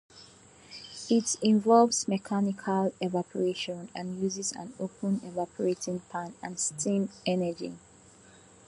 [1.11, 7.77] It involves mechanical evaporation and uses an open evaporating pan and steam energy.